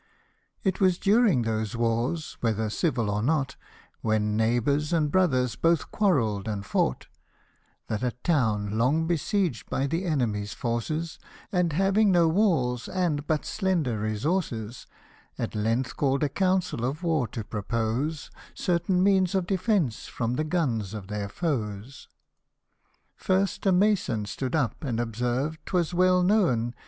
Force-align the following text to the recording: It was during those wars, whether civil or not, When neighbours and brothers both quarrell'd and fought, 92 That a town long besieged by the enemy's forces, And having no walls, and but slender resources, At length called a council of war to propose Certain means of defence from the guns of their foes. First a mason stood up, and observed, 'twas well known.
It 0.63 0.81
was 0.81 0.97
during 0.97 1.43
those 1.43 1.75
wars, 1.75 2.35
whether 2.41 2.71
civil 2.71 3.07
or 3.11 3.21
not, 3.21 3.55
When 4.01 4.35
neighbours 4.35 4.91
and 4.91 5.11
brothers 5.11 5.55
both 5.55 5.91
quarrell'd 5.91 6.47
and 6.47 6.65
fought, 6.65 7.05
92 7.87 7.87
That 7.89 8.03
a 8.11 8.17
town 8.23 8.79
long 8.79 9.05
besieged 9.05 9.69
by 9.69 9.85
the 9.85 10.05
enemy's 10.05 10.53
forces, 10.55 11.19
And 11.51 11.73
having 11.73 12.11
no 12.11 12.27
walls, 12.27 12.89
and 12.89 13.27
but 13.27 13.45
slender 13.45 13.99
resources, 13.99 14.87
At 15.37 15.53
length 15.53 15.95
called 15.97 16.23
a 16.23 16.29
council 16.29 16.83
of 16.83 17.03
war 17.03 17.27
to 17.27 17.43
propose 17.43 18.31
Certain 18.55 19.03
means 19.03 19.35
of 19.35 19.45
defence 19.45 20.07
from 20.07 20.33
the 20.33 20.43
guns 20.43 20.95
of 20.95 21.09
their 21.09 21.29
foes. 21.29 22.07
First 23.15 23.67
a 23.67 23.71
mason 23.71 24.25
stood 24.25 24.55
up, 24.55 24.83
and 24.83 24.99
observed, 24.99 25.59
'twas 25.67 25.93
well 25.93 26.23
known. 26.23 26.73